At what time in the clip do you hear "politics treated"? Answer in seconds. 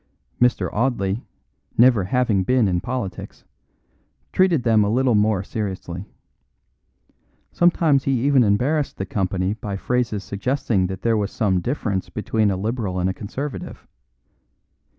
2.81-4.63